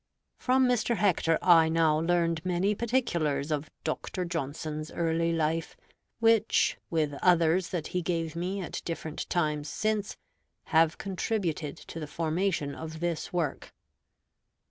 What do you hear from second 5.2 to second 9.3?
life, which, with others that he gave me at different